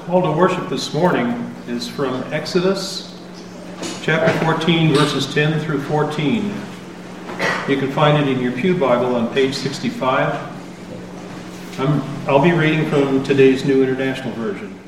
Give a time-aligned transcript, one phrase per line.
[0.00, 1.28] call to worship this morning
[1.66, 3.18] is from Exodus
[4.02, 6.44] chapter 14, verses 10 through 14.
[7.66, 11.80] You can find it in your Pew Bible on page 65.
[11.80, 14.78] I'm, I'll be reading from today's New International Version.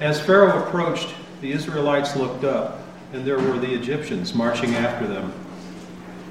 [0.00, 2.80] As Pharaoh approached, the Israelites looked up,
[3.12, 5.32] and there were the Egyptians marching after them.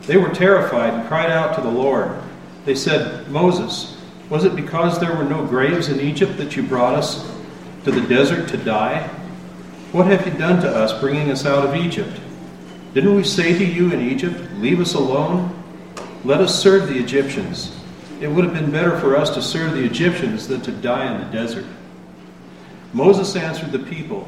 [0.02, 2.20] They were terrified and cried out to the Lord.
[2.66, 3.97] They said, Moses,
[4.30, 7.32] was it because there were no graves in Egypt that you brought us
[7.84, 9.08] to the desert to die?
[9.92, 12.20] What have you done to us, bringing us out of Egypt?
[12.94, 15.54] Didn't we say to you in Egypt, Leave us alone?
[16.24, 17.78] Let us serve the Egyptians.
[18.20, 21.22] It would have been better for us to serve the Egyptians than to die in
[21.22, 21.66] the desert.
[22.92, 24.28] Moses answered the people,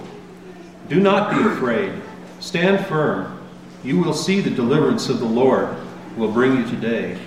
[0.88, 1.94] Do not be afraid.
[2.40, 3.40] Stand firm.
[3.84, 5.76] You will see the deliverance of the Lord
[6.16, 7.18] will bring you today.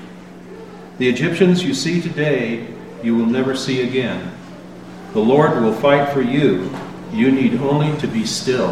[0.99, 2.69] The Egyptians you see today,
[3.03, 4.33] you will never see again.
[5.13, 6.71] The Lord will fight for you.
[7.13, 8.71] You need only to be still.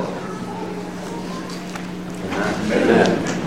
[2.72, 3.40] Amen.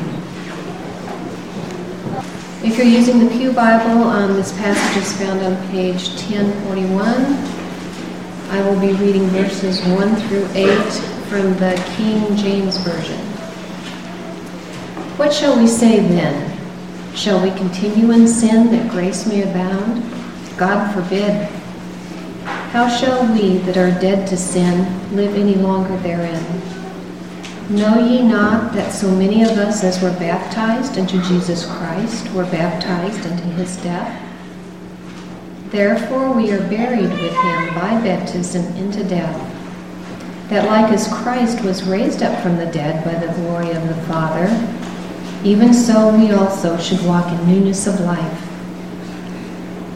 [2.63, 7.03] If you're using the Pew Bible, um, this passage is found on page 1041.
[8.52, 10.77] I will be reading verses 1 through 8
[11.27, 13.19] from the King James Version.
[15.17, 16.52] What shall we say then?
[17.16, 20.12] Shall we continue in sin that grace may abound?
[20.57, 21.49] God forbid.
[22.71, 26.43] How shall we that are dead to sin live any longer therein?
[27.69, 32.45] Know ye not that so many of us as were baptized into Jesus Christ were
[32.45, 34.21] baptized into his death?
[35.69, 39.39] Therefore we are buried with him by baptism into death,
[40.49, 44.03] that like as Christ was raised up from the dead by the glory of the
[44.03, 44.45] Father,
[45.43, 48.52] even so we also should walk in newness of life.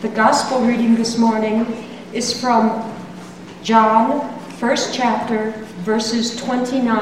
[0.00, 1.66] The gospel reading this morning
[2.12, 2.94] is from
[3.64, 6.94] John, first chapter, verses 29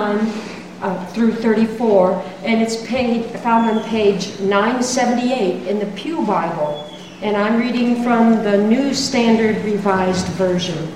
[0.80, 2.12] uh, through 34,
[2.42, 6.90] and it's paid, found on page 978 in the Pew Bible.
[7.20, 10.90] And I'm reading from the New Standard Revised Version.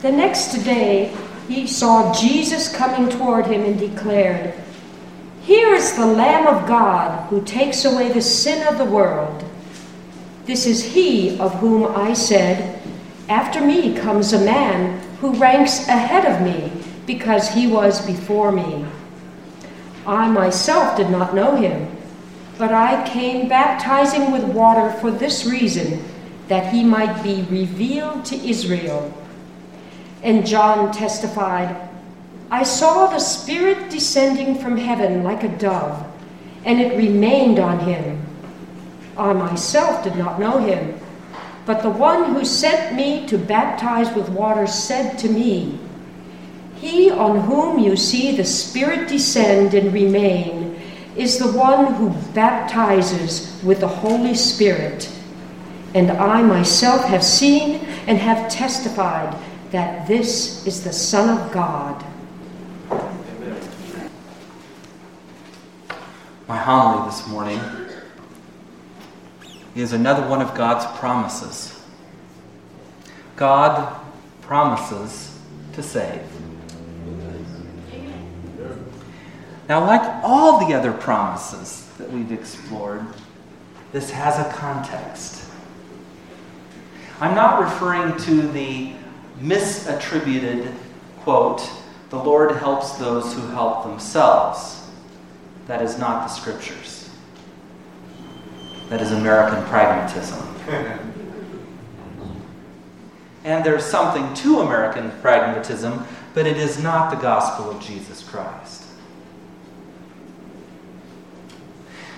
[0.00, 1.14] The next day,
[1.48, 4.54] he saw Jesus coming toward him and declared,
[5.42, 9.48] Here is the Lamb of God who takes away the sin of the world.
[10.50, 12.82] This is he of whom I said,
[13.28, 16.72] After me comes a man who ranks ahead of me
[17.06, 18.84] because he was before me.
[20.04, 21.96] I myself did not know him,
[22.58, 26.02] but I came baptizing with water for this reason,
[26.48, 29.14] that he might be revealed to Israel.
[30.24, 31.76] And John testified,
[32.50, 36.04] I saw the Spirit descending from heaven like a dove,
[36.64, 38.26] and it remained on him.
[39.20, 40.98] I myself did not know him,
[41.66, 45.78] but the one who sent me to baptize with water said to me,
[46.76, 50.80] He on whom you see the Spirit descend and remain
[51.16, 55.12] is the one who baptizes with the Holy Spirit.
[55.94, 59.36] And I myself have seen and have testified
[59.70, 62.02] that this is the Son of God.
[66.48, 67.79] My homily this morning
[69.74, 71.80] is another one of God's promises.
[73.36, 73.98] God
[74.42, 75.38] promises
[75.74, 76.22] to save.
[79.68, 83.06] Now, like all the other promises that we've explored,
[83.92, 85.44] this has a context.
[87.20, 88.92] I'm not referring to the
[89.40, 90.74] misattributed
[91.20, 91.68] quote,
[92.10, 94.88] the Lord helps those who help themselves.
[95.66, 96.99] That is not the scriptures.
[98.90, 100.46] That is American pragmatism.
[103.44, 106.04] and there's something to American pragmatism,
[106.34, 108.82] but it is not the gospel of Jesus Christ.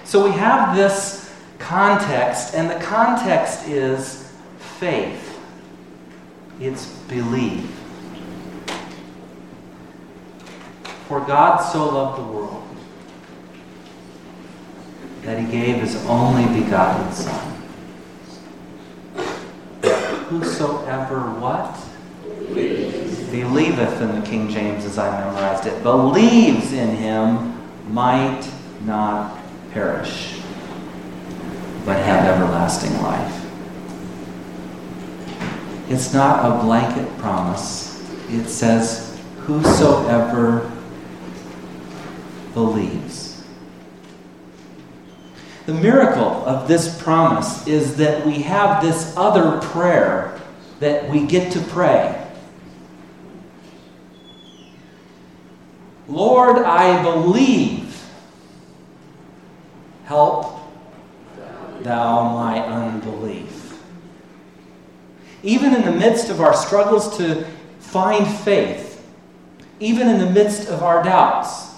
[0.04, 5.38] So we have this context, and the context is faith.
[6.58, 7.70] It's belief.
[11.06, 12.61] For God so loved the world
[15.32, 17.52] that he gave his only begotten Son.
[20.28, 21.74] Whosoever what?
[23.30, 25.82] Believeth in the King James as I memorized it.
[25.82, 27.56] Believes in him
[27.90, 28.46] might
[28.84, 29.38] not
[29.70, 30.38] perish,
[31.86, 33.38] but have everlasting life.
[35.88, 37.98] It's not a blanket promise.
[38.28, 40.70] It says, Whosoever
[42.52, 43.31] believes.
[45.66, 50.40] The miracle of this promise is that we have this other prayer
[50.80, 52.18] that we get to pray.
[56.08, 58.04] Lord, I believe.
[60.04, 60.58] Help
[61.82, 63.80] thou my unbelief.
[65.44, 67.44] Even in the midst of our struggles to
[67.78, 69.04] find faith,
[69.78, 71.72] even in the midst of our doubts,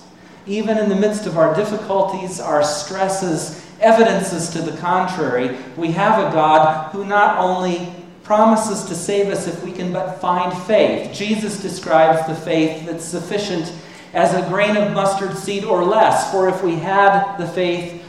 [0.46, 6.19] even in the midst of our difficulties, our stresses, evidences to the contrary, we have
[6.19, 7.93] a God who not only
[8.23, 11.12] promises to save us if we can but find faith.
[11.12, 13.73] Jesus describes the faith that's sufficient
[14.15, 18.03] as a grain of mustard seed or less, for if we had the faith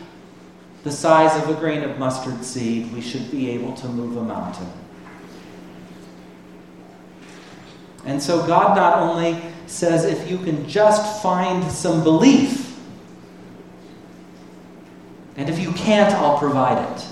[0.84, 4.24] the size of a grain of mustard seed, we should be able to move a
[4.24, 4.72] mountain.
[8.06, 12.65] And so God not only says, if you can just find some belief,
[15.38, 17.08] and if you can't, I'll provide it,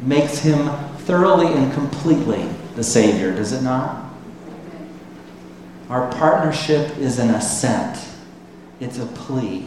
[0.00, 0.68] makes him
[0.98, 4.10] thoroughly and completely the Savior, does it not?
[5.88, 7.98] Our partnership is an assent,
[8.80, 9.66] it's a plea.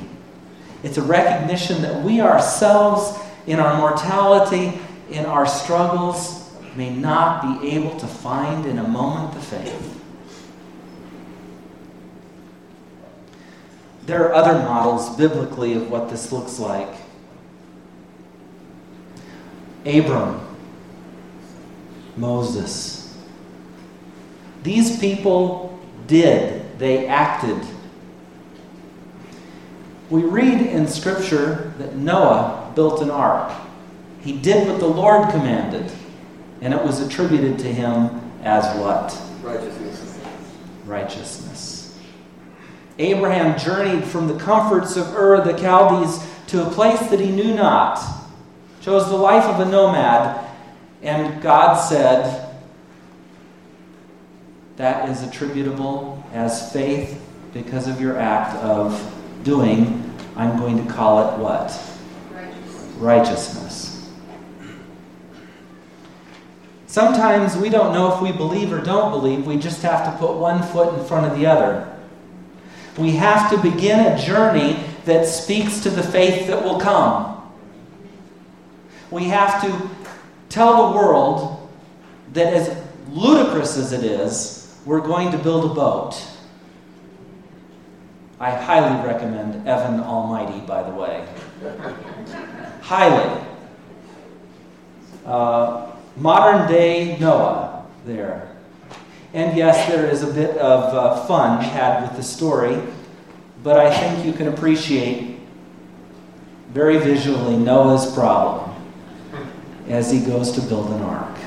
[0.84, 7.70] It's a recognition that we ourselves, in our mortality, in our struggles, may not be
[7.72, 10.05] able to find in a moment the faith.
[14.06, 16.96] There are other models biblically of what this looks like.
[19.86, 20.42] Abram,
[22.18, 23.18] Moses.
[24.64, 27.60] These people did, they acted.
[30.10, 33.52] We read in Scripture that Noah built an ark.
[34.22, 35.92] He did what the Lord commanded,
[36.62, 39.20] and it was attributed to him as what?
[39.44, 40.20] Righteousness.
[40.86, 41.85] Righteousness.
[42.98, 47.54] Abraham journeyed from the comforts of Ur the Chaldees to a place that he knew
[47.54, 48.00] not,
[48.82, 50.46] chose the life of a nomad,
[51.02, 52.56] and God said,
[54.78, 57.22] That is attributable as faith
[57.54, 59.14] because of your act of
[59.44, 60.02] doing.
[60.36, 61.80] I'm going to call it what?
[62.34, 62.96] Righteous.
[62.98, 64.12] righteousness.
[66.88, 69.46] Sometimes we don't know if we believe or don't believe.
[69.46, 71.95] We just have to put one foot in front of the other.
[72.98, 77.32] We have to begin a journey that speaks to the faith that will come.
[79.12, 79.90] We have to
[80.50, 81.70] tell the world
[82.34, 82.76] that, as
[83.10, 86.22] ludicrous as it is, we're going to build a boat.
[88.40, 91.28] I highly recommend Evan Almighty, by the way.
[92.82, 93.42] highly.
[95.26, 98.55] Uh, modern day Noah there.
[99.36, 102.82] And yes, there is a bit of uh, fun had with the story,
[103.64, 105.40] but I think you can appreciate
[106.70, 108.74] very visually Noah's problem
[109.90, 111.38] as he goes to build an ark.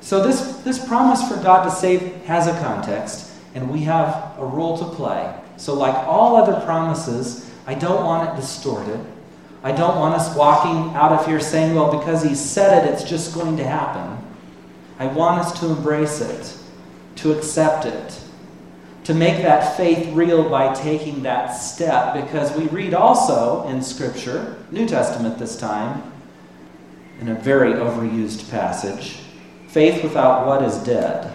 [0.00, 4.44] So this, this promise for God to save has a context, and we have a
[4.44, 5.32] role to play.
[5.56, 9.06] So, like all other promises, I don't want it distorted.
[9.62, 13.04] I don't want us walking out of here saying, well, because he said it, it's
[13.04, 14.18] just going to happen.
[14.98, 16.56] I want us to embrace it,
[17.16, 18.20] to accept it,
[19.04, 24.56] to make that faith real by taking that step, because we read also in Scripture,
[24.70, 26.02] New Testament this time,
[27.20, 29.18] in a very overused passage,
[29.68, 31.30] faith without what is dead.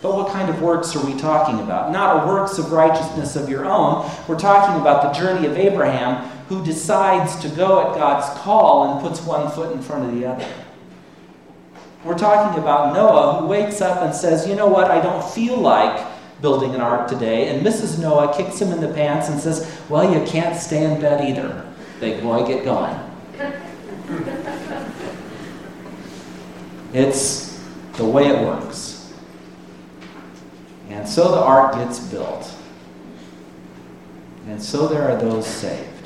[0.00, 1.92] But what kind of works are we talking about?
[1.92, 4.10] Not a works of righteousness of your own.
[4.26, 9.00] We're talking about the journey of Abraham who decides to go at God's call and
[9.00, 10.46] puts one foot in front of the other.
[12.04, 14.90] We're talking about Noah who wakes up and says, You know what?
[14.90, 16.06] I don't feel like
[16.42, 17.48] building an ark today.
[17.48, 17.98] And Mrs.
[17.98, 21.72] Noah kicks him in the pants and says, Well, you can't stay in bed either.
[22.00, 22.98] Big boy, get going.
[26.94, 27.58] It's
[27.94, 29.10] the way it works.
[30.90, 32.54] And so the ark gets built.
[34.46, 36.01] And so there are those saved.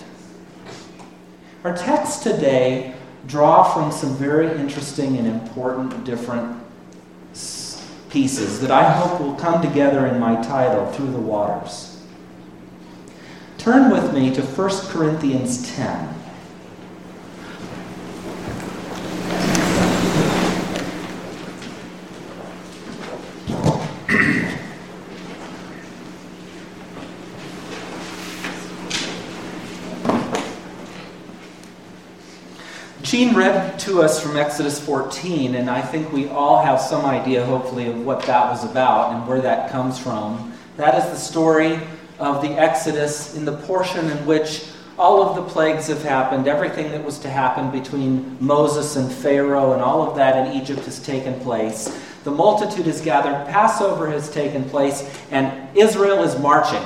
[1.66, 2.94] Our texts today
[3.26, 6.62] draw from some very interesting and important different
[8.08, 12.00] pieces that I hope will come together in my title, Through the Waters.
[13.58, 16.15] Turn with me to 1 Corinthians 10.
[33.36, 37.86] Read to us from Exodus 14, and I think we all have some idea, hopefully,
[37.88, 40.54] of what that was about and where that comes from.
[40.78, 41.78] That is the story
[42.18, 44.64] of the Exodus in the portion in which
[44.98, 49.74] all of the plagues have happened, everything that was to happen between Moses and Pharaoh,
[49.74, 51.94] and all of that in Egypt has taken place.
[52.24, 56.82] The multitude is gathered, Passover has taken place, and Israel is marching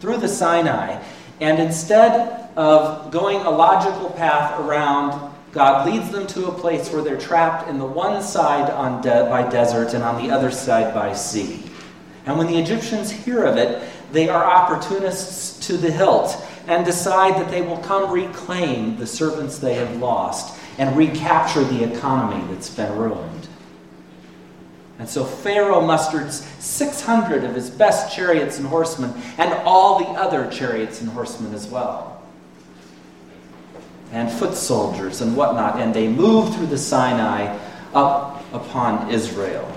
[0.00, 1.02] through the Sinai.
[1.40, 7.02] And instead of going a logical path around God leads them to a place where
[7.02, 10.94] they're trapped in the one side on de- by desert and on the other side
[10.94, 11.64] by sea.
[12.26, 17.34] And when the Egyptians hear of it, they are opportunists to the hilt and decide
[17.34, 22.70] that they will come reclaim the servants they have lost and recapture the economy that's
[22.70, 23.48] been ruined.
[25.00, 30.48] And so Pharaoh musters 600 of his best chariots and horsemen and all the other
[30.50, 32.19] chariots and horsemen as well
[34.12, 37.56] and foot soldiers and whatnot, and they moved through the Sinai
[37.94, 39.70] up upon Israel.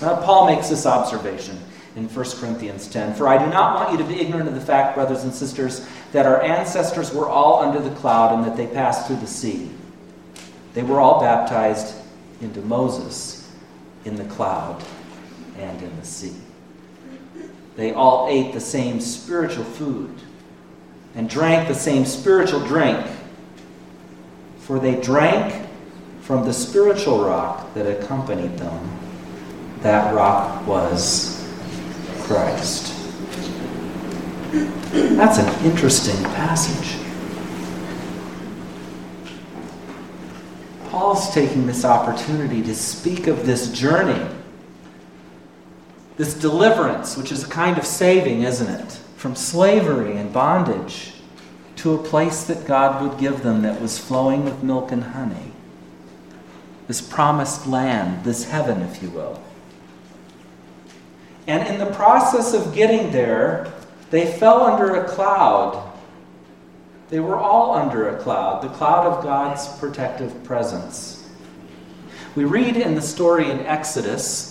[0.00, 1.58] Now, Paul makes this observation
[1.96, 4.60] in 1 Corinthians 10 For I do not want you to be ignorant of the
[4.60, 8.66] fact, brothers and sisters, that our ancestors were all under the cloud and that they
[8.66, 9.70] passed through the sea.
[10.74, 11.94] They were all baptized
[12.40, 13.52] into Moses
[14.04, 14.82] in the cloud
[15.58, 16.34] and in the sea.
[17.76, 20.14] They all ate the same spiritual food
[21.14, 23.06] and drank the same spiritual drink.
[24.60, 25.68] For they drank
[26.22, 28.98] from the spiritual rock that accompanied them.
[29.80, 31.44] That rock was
[32.20, 32.96] Christ.
[34.52, 37.00] That's an interesting passage.
[40.90, 44.26] Paul's taking this opportunity to speak of this journey,
[46.16, 49.00] this deliverance, which is a kind of saving, isn't it?
[49.20, 51.12] From slavery and bondage
[51.76, 55.52] to a place that God would give them that was flowing with milk and honey.
[56.88, 59.42] This promised land, this heaven, if you will.
[61.46, 63.70] And in the process of getting there,
[64.08, 65.92] they fell under a cloud.
[67.10, 71.28] They were all under a cloud, the cloud of God's protective presence.
[72.34, 74.49] We read in the story in Exodus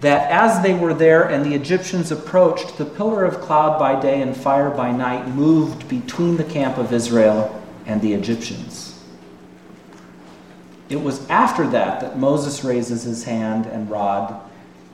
[0.00, 4.20] that as they were there and the Egyptians approached, the pillar of cloud by day
[4.20, 9.02] and fire by night moved between the camp of Israel and the Egyptians.
[10.88, 14.40] It was after that that Moses raises his hand and rod.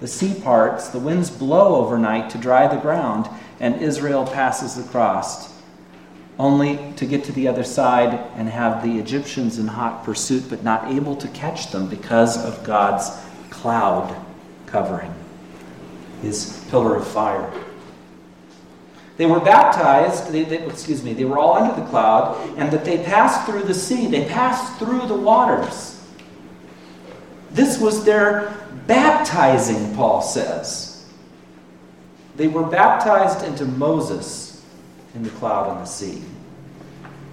[0.01, 3.29] The sea parts, the winds blow overnight to dry the ground,
[3.61, 5.53] and Israel passes across,
[6.39, 10.65] only to get to the other side and have the Egyptians in hot pursuit, but
[10.65, 13.11] not able to catch them because of God's
[13.51, 14.17] cloud
[14.73, 15.15] covering,
[16.23, 17.53] his pillar of fire.
[19.19, 22.85] They were baptized, they, they, excuse me, they were all under the cloud, and that
[22.85, 26.01] they passed through the sea, they passed through the waters.
[27.53, 28.55] This was their
[28.87, 31.07] baptizing, Paul says.
[32.37, 34.65] They were baptized into Moses
[35.15, 36.23] in the cloud and the sea.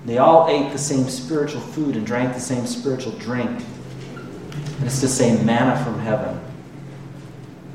[0.06, 3.50] They all ate the same spiritual food and drank the same spiritual drink.
[3.50, 6.40] And it's the same manna from heaven.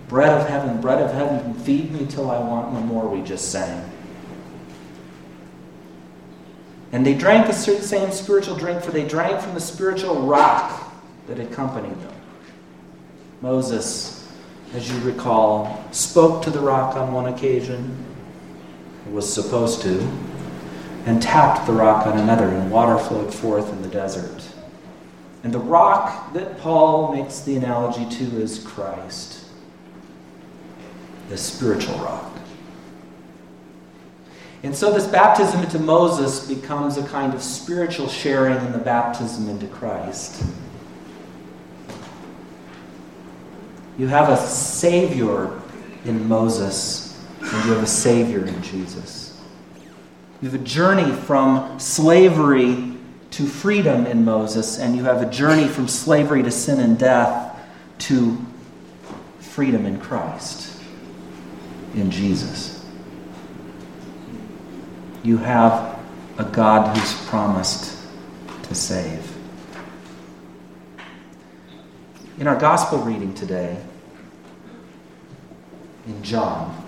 [0.09, 3.51] Bread of heaven, bread of heaven, feed me till I want no more, we just
[3.51, 3.91] sang.
[6.93, 10.93] And they drank the same spiritual drink, for they drank from the spiritual rock
[11.27, 12.15] that accompanied them.
[13.41, 14.31] Moses,
[14.75, 17.97] as you recall, spoke to the rock on one occasion,
[19.11, 20.01] was supposed to,
[21.07, 24.49] and tapped the rock on another, and water flowed forth in the desert.
[25.43, 29.44] And the rock that Paul makes the analogy to is Christ
[31.29, 32.31] the spiritual rock.
[34.63, 39.49] And so, this baptism into Moses becomes a kind of spiritual sharing in the baptism
[39.49, 40.43] into Christ.
[43.99, 45.51] You have a Savior
[46.07, 49.39] in Moses, and you have a Savior in Jesus.
[50.41, 52.95] You have a journey from slavery
[53.33, 57.59] to freedom in Moses, and you have a journey from slavery to sin and death
[57.99, 58.39] to
[59.41, 60.74] freedom in Christ
[61.95, 62.85] in Jesus.
[65.23, 65.99] You have
[66.39, 67.99] a God who's promised
[68.65, 69.31] to save.
[72.39, 73.81] In our gospel reading today,
[76.07, 76.83] in John,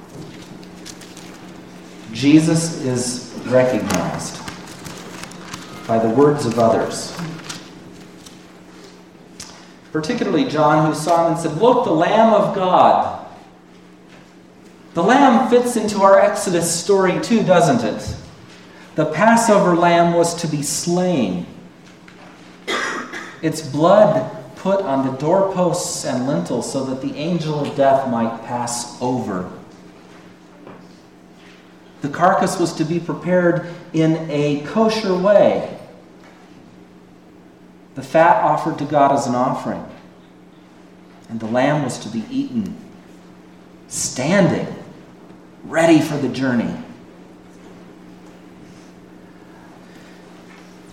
[2.13, 4.43] Jesus is recognized
[5.87, 7.17] by the words of others.
[9.93, 13.16] Particularly John, who saw him and said, Look, the Lamb of God.
[14.97, 18.17] The Lamb fits into our Exodus story too, doesn't it?
[18.95, 21.45] The Passover lamb was to be slain,
[23.43, 28.43] its blood put on the doorposts and lintels so that the angel of death might
[28.47, 29.53] pass over.
[32.01, 35.79] The carcass was to be prepared in a kosher way.
[37.97, 39.85] The fat offered to God as an offering.
[41.29, 42.75] And the lamb was to be eaten
[43.89, 44.67] standing,
[45.69, 46.75] ready for the journey.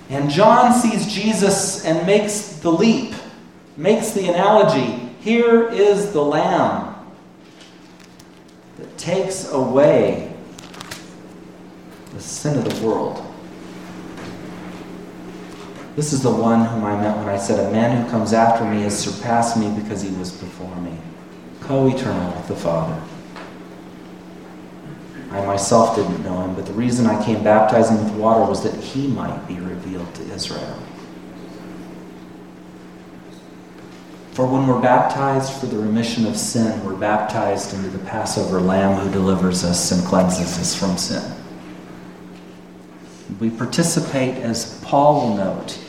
[0.10, 3.16] And John sees Jesus and makes the leap,
[3.78, 5.10] makes the analogy.
[5.22, 6.96] Here is the lamb
[8.78, 10.36] that takes away
[12.14, 13.26] the sin of the world.
[15.96, 18.66] This is the one whom I meant when I said, A man who comes after
[18.66, 20.96] me has surpassed me because he was before me,
[21.62, 23.00] co eternal with the Father.
[25.34, 28.76] I myself didn't know him, but the reason I came baptizing with water was that
[28.76, 30.78] he might be revealed to Israel.
[34.34, 39.00] For when we're baptized for the remission of sin, we're baptized into the Passover lamb
[39.00, 41.24] who delivers us and cleanses us from sin.
[43.40, 45.80] We participate, as Paul will note,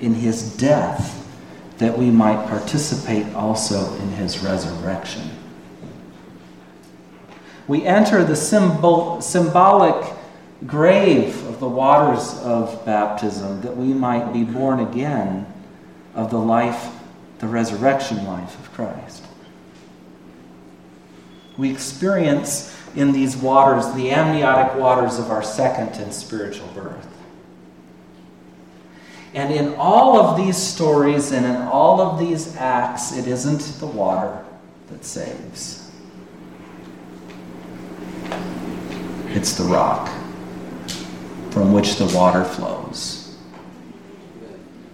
[0.00, 1.26] in his death
[1.78, 5.30] that we might participate also in his resurrection.
[7.66, 10.12] We enter the symbol, symbolic
[10.66, 15.46] grave of the waters of baptism that we might be born again
[16.14, 16.92] of the life,
[17.38, 19.24] the resurrection life of Christ.
[21.56, 27.06] We experience in these waters the amniotic waters of our second and spiritual birth.
[29.34, 33.86] And in all of these stories and in all of these acts, it isn't the
[33.86, 34.44] water
[34.90, 35.83] that saves.
[39.34, 40.08] It's the rock
[41.50, 43.36] from which the water flows.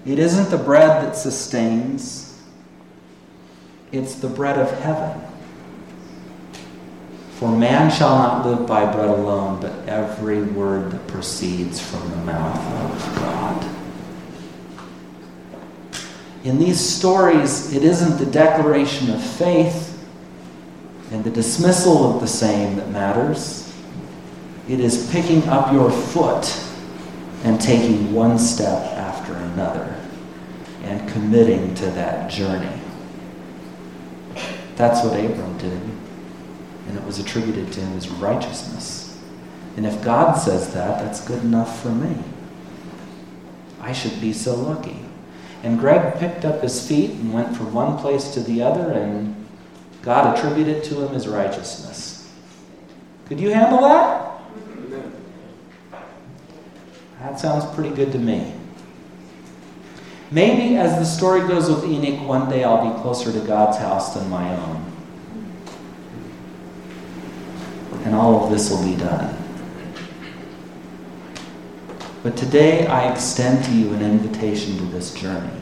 [0.07, 2.42] It isn't the bread that sustains,
[3.92, 5.20] it's the bread of heaven.
[7.33, 12.16] For man shall not live by bread alone, but every word that proceeds from the
[12.16, 12.59] mouth
[12.96, 13.66] of God.
[16.44, 20.03] In these stories, it isn't the declaration of faith
[21.11, 23.69] and the dismissal of the same that matters.
[24.70, 26.56] It is picking up your foot
[27.42, 29.96] and taking one step after another
[30.85, 32.80] and committing to that journey.
[34.76, 35.83] That's what Abram did.
[36.87, 39.18] And it was attributed to him as righteousness.
[39.76, 42.16] And if God says that, that's good enough for me.
[43.80, 45.00] I should be so lucky.
[45.64, 49.35] And Greg picked up his feet and went from one place to the other, and
[50.02, 52.33] God attributed to him his righteousness.
[53.26, 54.29] Could you handle that?
[57.20, 58.54] That sounds pretty good to me.
[60.30, 64.14] Maybe as the story goes with Enoch, one day I'll be closer to God's house
[64.14, 64.92] than my own.
[68.04, 69.37] And all of this will be done.
[72.22, 75.61] But today I extend to you an invitation to this journey.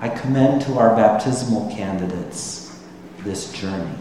[0.00, 2.80] I commend to our baptismal candidates
[3.20, 3.96] this journey.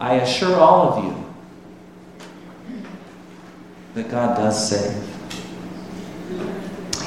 [0.00, 1.25] I assure all of you
[3.96, 4.94] that God does save.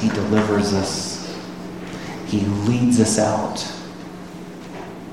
[0.00, 1.40] He delivers us.
[2.26, 3.64] He leads us out.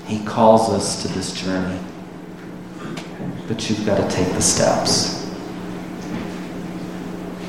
[0.07, 1.79] He calls us to this journey.
[3.47, 5.23] But you've got to take the steps.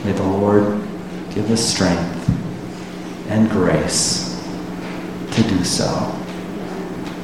[0.04, 0.78] May the Lord
[1.34, 2.28] give us strength
[3.30, 4.38] and grace
[5.32, 5.86] to do so.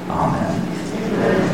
[0.08, 1.53] Amen.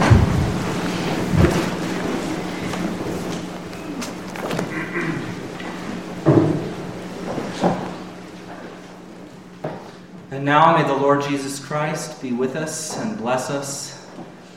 [10.41, 14.07] And now may the Lord Jesus Christ be with us and bless us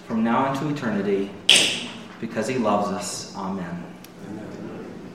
[0.07, 1.29] from now into eternity
[2.21, 3.35] because he loves us.
[3.35, 3.92] Amen.